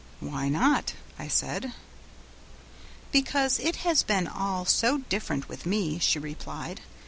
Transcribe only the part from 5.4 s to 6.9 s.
with me," she replied.